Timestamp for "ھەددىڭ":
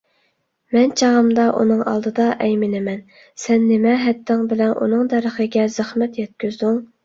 4.07-4.45